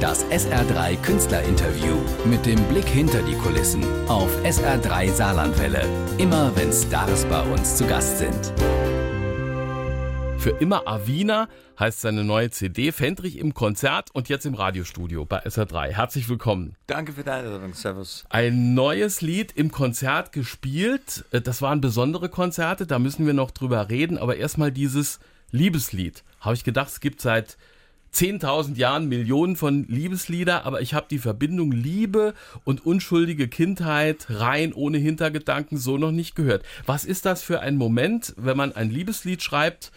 [0.00, 5.84] Das SR3 Künstlerinterview mit dem Blick hinter die Kulissen auf SR3 Saarlandwelle.
[6.18, 8.52] Immer wenn Stars bei uns zu Gast sind.
[10.38, 11.48] Für immer Avina
[11.80, 15.88] heißt seine neue CD Fendrich im Konzert und jetzt im Radiostudio bei SR3.
[15.88, 16.76] Herzlich willkommen.
[16.86, 17.74] Danke für deine Einladung.
[17.74, 18.24] Servus.
[18.28, 21.24] Ein neues Lied im Konzert gespielt.
[21.32, 24.16] Äh, das waren besondere Konzerte, da müssen wir noch drüber reden.
[24.16, 25.18] Aber erstmal dieses
[25.50, 26.22] Liebeslied.
[26.38, 27.58] Habe ich gedacht, es gibt seit
[28.14, 32.34] 10.000 Jahren Millionen von Liebeslieder, aber ich habe die Verbindung Liebe
[32.64, 36.64] und unschuldige Kindheit rein ohne Hintergedanken so noch nicht gehört.
[36.86, 39.92] Was ist das für ein Moment, wenn man ein Liebeslied schreibt,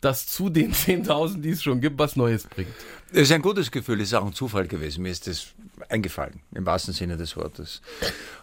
[0.00, 2.74] das zu den 10.000, die es schon gibt, was Neues bringt?
[3.12, 5.02] Es ist ein gutes Gefühl, es ist auch ein Zufall gewesen.
[5.02, 5.48] Mir ist das
[5.88, 7.80] eingefallen, im wahrsten Sinne des Wortes.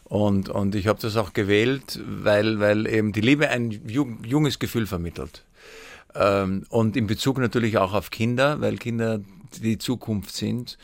[0.05, 4.87] Und, und ich habe das auch gewählt, weil, weil eben die Liebe ein junges Gefühl
[4.87, 5.43] vermittelt.
[6.15, 9.19] Ähm, und in Bezug natürlich auch auf Kinder, weil Kinder
[9.61, 10.77] die Zukunft sind,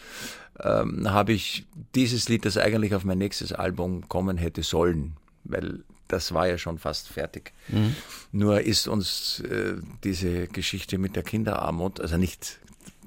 [0.59, 5.83] ähm, habe ich dieses Lied, das eigentlich auf mein nächstes Album kommen hätte sollen, weil
[6.07, 7.51] das war ja schon fast fertig.
[7.67, 7.95] Mhm.
[8.31, 12.59] Nur ist uns äh, diese Geschichte mit der Kinderarmut, also nicht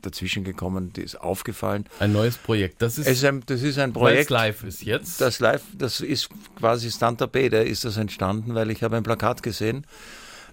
[0.03, 1.85] dazwischen gekommen, die ist aufgefallen.
[1.99, 2.81] Ein neues Projekt.
[2.83, 4.31] Das ist, es ist ein, das ist ein Projekt.
[4.31, 5.21] live ist jetzt.
[5.21, 9.43] Das live, das ist quasi Stand-up da ist das entstanden, weil ich habe ein Plakat
[9.43, 9.87] gesehen.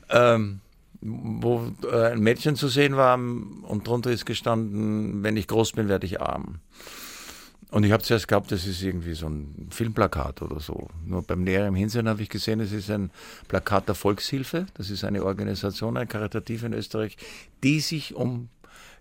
[0.09, 0.61] Ähm,
[1.01, 5.88] wo äh, ein Mädchen zu sehen war und drunter ist gestanden, wenn ich groß bin,
[5.88, 6.59] werde ich arm.
[7.71, 10.88] Und ich habe zuerst geglaubt, das ist irgendwie so ein Filmplakat oder so.
[11.05, 13.11] Nur beim näheren Hinsehen habe ich gesehen, es ist ein
[13.47, 14.67] Plakat der Volkshilfe.
[14.75, 17.17] Das ist eine Organisation, eine Karitative in Österreich,
[17.63, 18.49] die sich um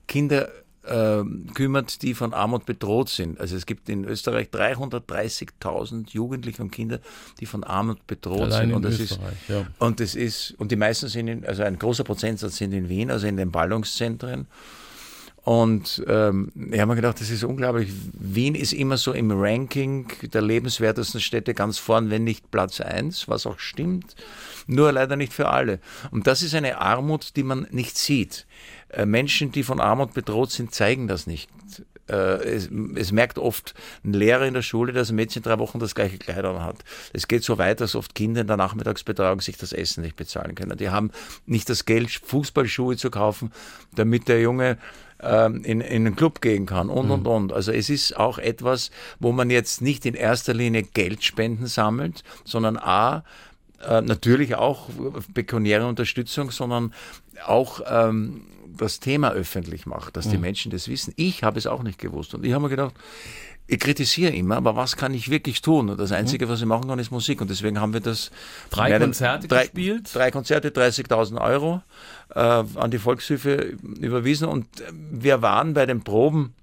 [0.09, 0.49] Kinder
[0.87, 1.23] äh,
[1.55, 3.41] kümmert, die von Armut bedroht sind.
[3.41, 7.01] Also es gibt in Österreich 330.000 Jugendliche und Kinder,
[7.41, 8.75] die von Armut bedroht Allein sind.
[8.75, 9.19] Und das ist
[9.49, 9.67] ja.
[9.79, 13.11] und das ist und die meisten sind in, also ein großer Prozentsatz sind in Wien,
[13.11, 14.47] also in den Ballungszentren.
[15.45, 17.93] Und ähm, ich habe mir gedacht, das ist unglaublich.
[18.15, 23.29] Wien ist immer so im Ranking der lebenswertesten Städte ganz vorn, wenn nicht Platz eins,
[23.29, 24.17] was auch stimmt.
[24.67, 25.81] Nur leider nicht für alle.
[26.11, 28.47] Und das ist eine Armut, die man nicht sieht.
[28.97, 31.51] Äh, Menschen, die von Armut bedroht sind, zeigen das nicht.
[32.09, 33.75] Äh, es, es, merkt oft
[34.05, 36.85] ein Lehrer in der Schule, dass ein Mädchen drei Wochen das gleiche Kleid hat.
[37.13, 40.55] Es geht so weit, dass oft Kinder in der Nachmittagsbetreuung sich das Essen nicht bezahlen
[40.55, 40.77] können.
[40.77, 41.11] Die haben
[41.47, 43.53] nicht das Geld, Fußballschuhe zu kaufen,
[43.95, 44.77] damit der Junge
[45.21, 47.27] ähm, in, in einen Club gehen kann und, und, mhm.
[47.27, 47.53] und.
[47.53, 52.77] Also es ist auch etwas, wo man jetzt nicht in erster Linie Geldspenden sammelt, sondern
[52.77, 53.25] A,
[53.89, 54.89] äh, natürlich auch
[55.33, 56.93] pekuniäre Unterstützung, sondern
[57.47, 58.43] auch ähm,
[58.77, 60.43] das Thema öffentlich macht, dass die mhm.
[60.43, 61.13] Menschen das wissen.
[61.17, 62.35] Ich habe es auch nicht gewusst.
[62.35, 62.95] Und ich habe mir gedacht,
[63.67, 65.89] ich kritisiere immer, aber was kann ich wirklich tun?
[65.89, 66.17] Und das mhm.
[66.17, 67.41] Einzige, was ich machen kann, ist Musik.
[67.41, 68.31] Und deswegen haben wir das.
[68.71, 70.11] Drei Konzerte drei, gespielt?
[70.13, 71.83] Drei Konzerte, 30.000 Euro
[72.35, 74.49] äh, an die Volkshilfe überwiesen.
[74.49, 76.55] Und wir waren bei den Proben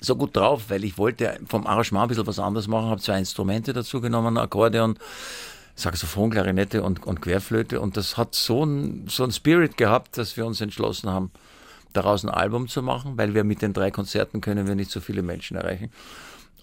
[0.00, 3.18] so gut drauf, weil ich wollte vom Arrangement ein bisschen was anderes machen, habe zwei
[3.18, 4.98] Instrumente dazu genommen, Akkordeon,
[5.76, 7.80] Saxophon, Klarinette und, und Querflöte.
[7.80, 11.30] Und das hat so ein, so Spirit gehabt, dass wir uns entschlossen haben,
[11.92, 15.00] daraus ein Album zu machen, weil wir mit den drei Konzerten können wir nicht so
[15.00, 15.90] viele Menschen erreichen.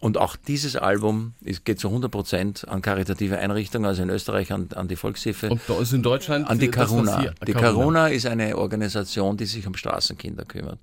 [0.02, 4.52] Und auch dieses Album ist, geht zu 100 Prozent an karitative Einrichtungen, also in Österreich
[4.52, 5.50] an, an die Volkshilfe.
[5.50, 6.50] Und bei uns in Deutschland?
[6.50, 7.34] An die Caruna.
[7.46, 10.80] Die Caruna ist eine Organisation, die sich um Straßenkinder kümmert.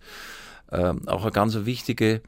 [0.70, 2.22] Ähm, auch eine ganz wichtige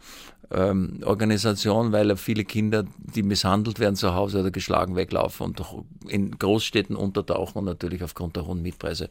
[0.51, 5.63] ähm, Organisation, weil viele Kinder, die misshandelt werden zu Hause oder geschlagen weglaufen und
[6.09, 9.09] in Großstädten untertauchen und natürlich aufgrund der hohen Mietpreise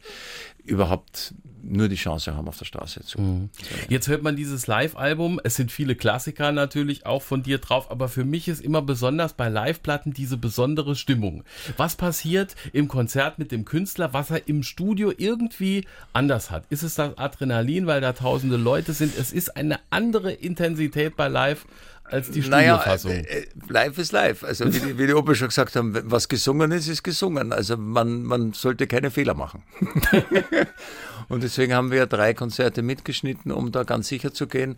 [0.64, 3.20] überhaupt nur die Chance haben, auf der Straße zu.
[3.20, 3.50] Mhm.
[3.88, 5.40] Jetzt hört man dieses Live-Album.
[5.44, 9.34] Es sind viele Klassiker natürlich auch von dir drauf, aber für mich ist immer besonders
[9.34, 11.44] bei Live-Platten diese besondere Stimmung.
[11.76, 16.64] Was passiert im Konzert mit dem Künstler, was er im Studio irgendwie anders hat?
[16.70, 19.16] Ist es das Adrenalin, weil da tausende Leute sind?
[19.16, 21.66] Es ist eine andere Intensität bei Live
[22.10, 23.12] als die Studiofassung.
[23.12, 24.44] Naja, äh, äh, live ist live.
[24.44, 27.52] Also wie die, wie die Opa schon gesagt haben, was gesungen ist, ist gesungen.
[27.52, 29.62] Also man, man sollte keine Fehler machen.
[31.28, 34.76] Und deswegen haben wir drei Konzerte mitgeschnitten, um da ganz sicher zu gehen.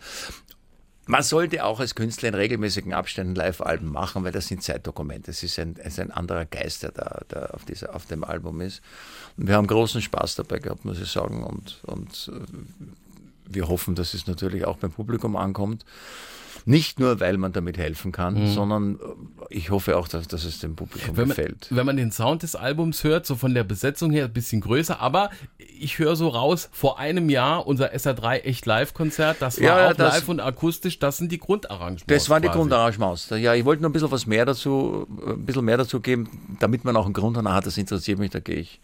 [1.06, 5.32] Man sollte auch als Künstler in regelmäßigen Abständen Live-Alben machen, weil das sind Zeitdokumente.
[5.32, 8.22] Es ist ein, es ist ein anderer Geist, der da, der auf, dieser, auf dem
[8.22, 8.82] Album ist.
[9.36, 11.42] Und wir haben großen Spaß dabei gehabt, muss ich sagen.
[11.42, 12.84] Und, und äh,
[13.48, 15.84] wir hoffen, dass es natürlich auch beim Publikum ankommt.
[16.64, 18.52] Nicht nur, weil man damit helfen kann, mhm.
[18.52, 18.98] sondern äh,
[19.50, 21.66] ich hoffe auch, dass, dass es dem Publikum wenn gefällt.
[21.70, 25.00] wenn man den Sound des Albums hört, so von der Besetzung her ein bisschen größer,
[25.00, 29.90] aber ich höre so raus, vor einem Jahr unser SA3 echt Live-Konzert, das war ja,
[29.90, 32.04] auch das, live und akustisch, das sind die Grundarrangements.
[32.06, 33.30] Das waren die Grundarrangements.
[33.30, 36.84] Ja, ich wollte nur ein bisschen was mehr dazu, ein bisschen mehr dazu geben, damit
[36.84, 38.80] man auch einen Grund hat, das interessiert mich, da gehe ich,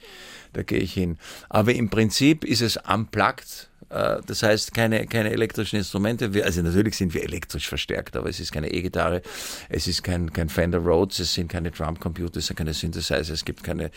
[0.52, 1.18] da gehe ich hin.
[1.48, 6.30] Aber im Prinzip ist es unplugged Äh, das heißt, keine, keine elektrischen Instrumente.
[6.44, 9.22] Also natürlich sind wir elektrisch verstärkt, aber es ist keine E-Gitarre,
[9.68, 13.44] es ist kein, kein Fender Rhodes, es sind keine Drumcomputer, es sind keine Synthesizer, es
[13.44, 13.90] gibt keine,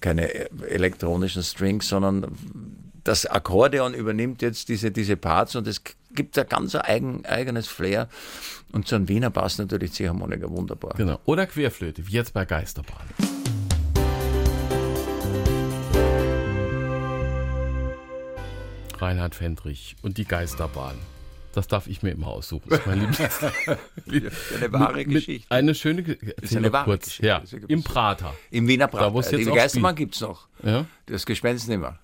[0.00, 0.30] keine
[0.68, 2.26] elektronischen Strings, sondern
[3.04, 5.82] das Akkordeon übernimmt jetzt diese, diese Parts und es
[6.14, 8.08] gibt ein ganz eigen, eigenes Flair.
[8.72, 10.94] Und zu einem Wiener passt natürlich Ziehharmonika wunderbar.
[10.96, 11.20] Genau.
[11.24, 13.06] Oder Querflöte, wie jetzt bei Geisterbahn.
[19.06, 20.96] Reinhard Fendrich und die Geisterbahn.
[21.52, 22.68] Das darf ich mir immer aussuchen.
[22.68, 23.38] Das ist mein Lieblings.
[24.56, 25.48] eine wahre mit, Geschichte.
[25.48, 27.04] Eine schöne ist eine wahre kurz.
[27.04, 27.26] Geschichte.
[27.26, 28.34] Ja, im Prater.
[28.50, 29.12] Im Wiener Prater.
[29.12, 30.48] Da, auch Geisterbahn gibt es noch.
[30.64, 30.86] Ja?
[31.06, 31.98] Das Gespenst nicht mehr.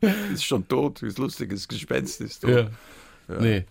[0.32, 1.68] ist schon tot, wie es lustig ist.
[1.68, 2.50] Gespenst ist tot.
[3.28, 3.40] Ja.
[3.40, 3.64] Nee.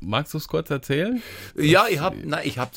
[0.00, 1.22] Magst du es kurz erzählen?
[1.56, 2.70] Ja, ich habe, nein, ich habe,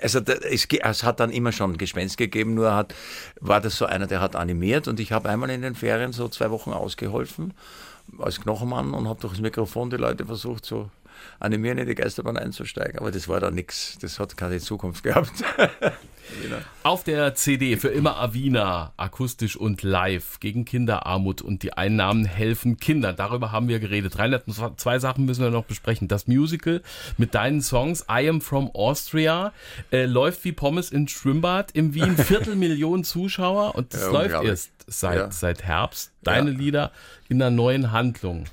[0.00, 2.94] also es, es hat dann immer schon Gespenst gegeben, nur hat,
[3.40, 6.28] war das so einer, der hat animiert und ich habe einmal in den Ferien so
[6.28, 7.54] zwei Wochen ausgeholfen
[8.18, 10.90] als Knochenmann und habe durch das Mikrofon die Leute versucht zu
[11.40, 15.32] animieren, in die Geisterbahn einzusteigen, aber das war da nichts, das hat keine Zukunft gehabt.
[16.82, 22.78] Auf der CD für immer Avina, akustisch und live, gegen Kinderarmut und die Einnahmen helfen
[22.78, 23.14] Kindern.
[23.16, 24.18] Darüber haben wir geredet.
[24.18, 24.44] Reinhard,
[24.78, 26.08] zwei Sachen müssen wir noch besprechen.
[26.08, 26.82] Das Musical
[27.18, 29.52] mit deinen Songs I Am From Austria
[29.92, 32.16] äh, läuft wie Pommes in Schwimmbad im Wien.
[32.16, 35.30] Viertelmillion Zuschauer und das Ja, läuft erst seit, Ja.
[35.30, 36.10] seit Herbst.
[36.22, 36.56] Deine Ja.
[36.58, 36.92] Lieder
[37.28, 38.44] in einer neuen Handlung.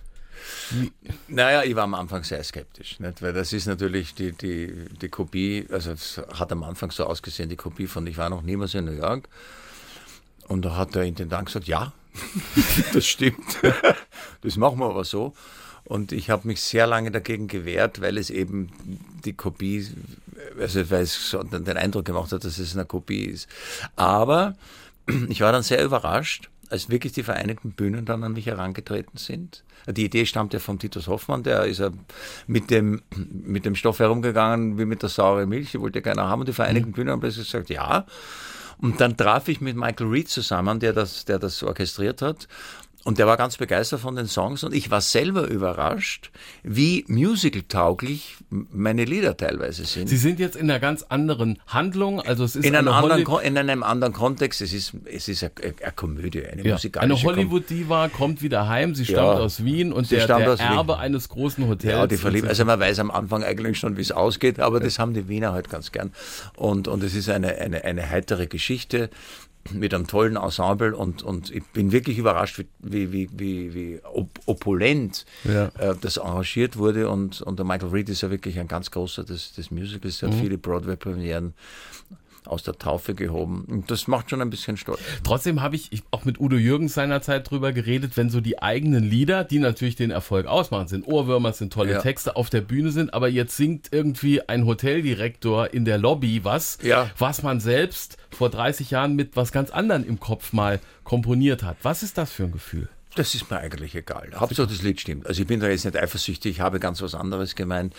[1.27, 3.21] Naja, ich war am Anfang sehr skeptisch, nicht?
[3.21, 7.49] weil das ist natürlich die, die, die Kopie, also es hat am Anfang so ausgesehen,
[7.49, 9.27] die Kopie von Ich war noch niemals in New York.
[10.47, 11.93] Und da hat der Intendant gesagt, ja,
[12.93, 13.59] das stimmt,
[14.41, 15.33] das machen wir aber so.
[15.83, 18.71] Und ich habe mich sehr lange dagegen gewehrt, weil es eben
[19.25, 19.87] die Kopie,
[20.59, 23.47] also weil es den Eindruck gemacht hat, dass es eine Kopie ist.
[23.95, 24.55] Aber
[25.29, 29.63] ich war dann sehr überrascht, als wirklich die Vereinigten Bühnen dann an mich herangetreten sind.
[29.87, 31.89] Die Idee stammt ja von Titus Hoffmann, der ist ja
[32.47, 36.27] mit dem, mit dem Stoff herumgegangen wie mit der saure Milch, die wollte ja keiner
[36.27, 36.41] haben.
[36.41, 38.05] Und die Vereinigten Bühnen haben plötzlich gesagt, ja.
[38.77, 42.47] Und dann traf ich mit Michael Reed zusammen, der das, der das orchestriert hat.
[43.03, 46.29] Und der war ganz begeistert von den Songs und ich war selber überrascht,
[46.61, 50.07] wie musical-tauglich meine Lieder teilweise sind.
[50.07, 52.21] Sie sind jetzt in einer ganz anderen Handlung.
[52.21, 55.27] Also es ist in, einem eine anderen, Holly- in einem anderen Kontext, es ist, es
[55.27, 55.51] ist eine,
[55.81, 58.93] eine Komödie, eine Ja, musikalische eine Hollywood-Diva kommt wieder heim.
[58.93, 59.33] Sie stammt Ja.
[59.33, 60.67] aus Wien und Sie der, der aus Wien.
[60.67, 61.93] Erbe eines großen Hotels.
[61.93, 62.47] Ja, die verliebt.
[62.47, 65.53] Also man weiß am Anfang eigentlich schon, wie es ausgeht, aber das haben die Wiener
[65.53, 66.11] halt ganz gern.
[66.55, 69.09] Und, und es ist eine, eine, eine heitere Geschichte
[69.71, 73.99] mit einem tollen Ensemble und, und ich bin wirklich überrascht, wie, wie, wie, wie, wie
[74.03, 75.67] op opulent Ja.
[75.77, 77.09] äh, das arrangiert wurde.
[77.09, 80.29] Und, und der Michael Reed ist ja wirklich ein ganz großer des, des Musicals, der
[80.29, 81.53] hat viele Broadway-Premieren
[82.45, 84.99] aus der Taufe gehoben und das macht schon ein bisschen stolz.
[85.23, 89.03] Trotzdem habe ich, ich auch mit Udo Jürgens seinerzeit drüber geredet, wenn so die eigenen
[89.03, 92.01] Lieder, die natürlich den Erfolg ausmachen, sind Ohrwürmer, sind tolle Ja.
[92.01, 96.77] Texte auf der Bühne sind, aber jetzt singt irgendwie ein Hoteldirektor in der Lobby was,
[96.81, 97.09] Ja.
[97.17, 101.77] was man selbst vor 30 Jahren mit was ganz anderem im Kopf mal komponiert hat.
[101.83, 102.89] Was ist das für ein Gefühl?
[103.15, 104.29] Das ist mir eigentlich egal.
[104.35, 105.27] Hauptsache das Lied stimmt.
[105.27, 107.93] Also ich bin da jetzt nicht eifersüchtig, ich habe ganz was anderes gemeint.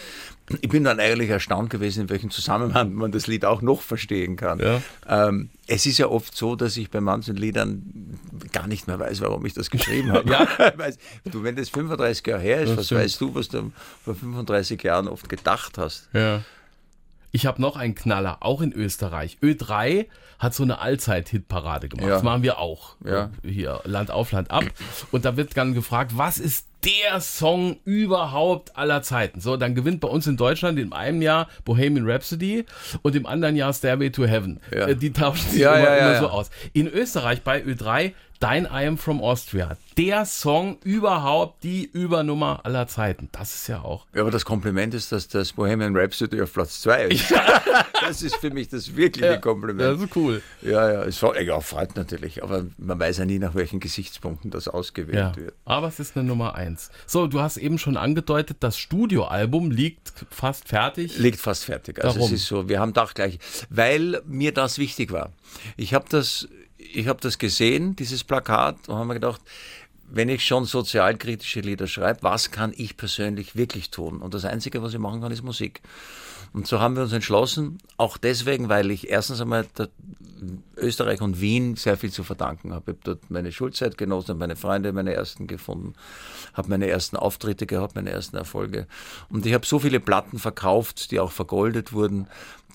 [0.63, 4.37] Ich bin dann eigentlich erstaunt gewesen, in welchem Zusammenhang man das Lied auch noch verstehen
[4.37, 4.59] kann.
[4.59, 4.81] Ja.
[5.07, 8.19] Ähm, es ist ja oft so, dass ich bei manchen Liedern
[8.53, 10.31] gar nicht mehr weiß, warum ich das geschrieben habe.
[10.31, 10.49] Ja.
[11.31, 13.01] Du, wenn das 35 Jahre her ist, Das was stimmt.
[13.03, 13.73] weißt du, was du
[14.05, 16.09] vor 35 Jahren oft gedacht hast?
[16.15, 16.43] Ja.
[17.33, 19.39] Ich habe noch einen Knaller, auch in Österreich.
[19.43, 20.07] Ö3
[20.39, 22.07] hat so eine Allzeit-Hitparade gemacht.
[22.07, 22.15] Ja.
[22.15, 22.97] Das machen wir auch.
[23.05, 23.31] Ja.
[23.43, 24.65] Hier, Land auf, Land ab.
[25.13, 29.41] Und da wird dann gefragt, was ist der Song überhaupt aller Zeiten?
[29.41, 32.65] So, dann gewinnt bei uns in Deutschland in einem Jahr Bohemian Rhapsody
[33.03, 34.61] und im anderen Jahr Stairway to Heaven.
[34.71, 34.89] Ja.
[34.89, 36.51] Äh, Die tauschen sich Ja, immer, ja, immer so aus.
[36.75, 38.13] In Österreich bei Ö3
[38.43, 39.77] Dein I Am From Austria.
[39.97, 43.29] Der Song überhaupt, die Übernummer aller Zeiten.
[43.31, 44.05] Das ist ja auch.
[44.13, 47.33] Ja, aber das Kompliment ist, dass das Bohemian Rhapsody auf Platz 2 ist.
[48.01, 49.81] das ist für mich das wirkliche Kompliment.
[49.81, 50.43] Das ist cool.
[50.61, 54.51] Ja, ja, es war, ja, freut natürlich, aber man weiß ja nie, nach welchen Gesichtspunkten
[54.51, 55.55] das ausgewählt Ja, wird.
[55.65, 56.91] aber es ist eine Nummer eins.
[57.07, 61.17] So, du hast eben schon angedeutet, das Studioalbum liegt fast fertig.
[61.17, 62.03] Liegt fast fertig.
[62.03, 62.27] Also Warum?
[62.35, 63.39] es ist so, wir haben doch gleich,
[63.71, 65.31] weil mir das wichtig war.
[65.77, 66.49] Ich habe das,
[66.93, 69.41] ich habe das gesehen, dieses Plakat, und habe mir gedacht,
[70.11, 74.21] wenn ich schon sozialkritische Lieder schreibe, was kann ich persönlich wirklich tun?
[74.21, 75.81] Und das Einzige, was ich machen kann, ist Musik.
[76.53, 79.67] Und so haben wir uns entschlossen, auch deswegen, weil ich erstens einmal
[80.77, 82.91] Österreich und Wien sehr viel zu verdanken habe.
[82.91, 85.95] Ich habe dort meine Schulzeit genossen, meine Freunde, meine ersten gefunden,
[86.53, 88.87] habe meine ersten Auftritte gehabt, meine ersten Erfolge.
[89.31, 92.27] Und ich habe so viele Platten verkauft, die auch vergoldet wurden,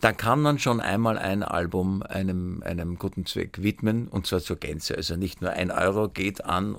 [0.01, 4.57] da kann man schon einmal ein Album einem, einem guten Zweck widmen und zwar zur
[4.57, 4.95] Gänze.
[4.95, 6.77] Also nicht nur ein Euro geht an,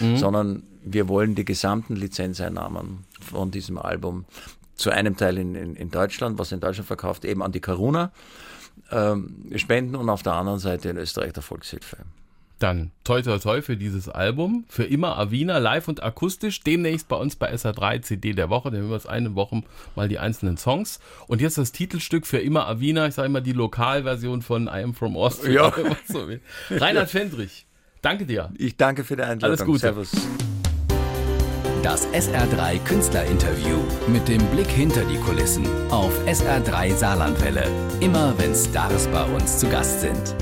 [0.00, 0.16] mhm.
[0.16, 4.24] sondern wir wollen die gesamten Lizenzeinnahmen von diesem Album
[4.74, 8.12] zu einem Teil in, in, in Deutschland, was in Deutschland verkauft, eben an die Karuna
[8.90, 11.98] ähm, spenden und auf der anderen Seite in Österreich der Volkshilfe.
[12.58, 14.64] Dann toi toi toi für dieses Album.
[14.68, 16.60] Für immer Avina, live und akustisch.
[16.60, 18.70] Demnächst bei uns bei SA3 CD der Woche.
[18.70, 19.62] Dann hören wir es eine Woche
[19.94, 20.98] mal die einzelnen Songs.
[21.26, 23.06] Und jetzt das Titelstück für immer Avina.
[23.06, 25.66] Ich sage immer die Lokalversion von I Am From Austria.
[25.66, 25.72] Ja.
[26.08, 26.26] So
[26.70, 27.66] Reinhard Fendrich,
[28.00, 28.50] danke dir.
[28.56, 29.44] Ich danke für die Einladung.
[29.44, 29.80] Alles Gute.
[29.80, 30.12] Servus.
[31.82, 37.64] Das SR3 Künstlerinterview mit dem Blick hinter die Kulissen auf SR3 Saarlandwelle.
[38.00, 40.34] Immer wenn Stars bei uns zu Gast sind.